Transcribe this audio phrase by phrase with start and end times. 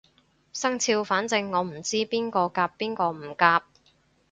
[0.51, 3.61] 生肖反正我唔知邊個夾邊個唔夾